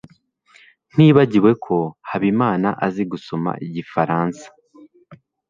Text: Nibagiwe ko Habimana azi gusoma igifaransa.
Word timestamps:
Nibagiwe 0.95 1.51
ko 1.65 1.77
Habimana 2.09 2.69
azi 2.85 3.03
gusoma 3.11 3.51
igifaransa. 3.65 4.45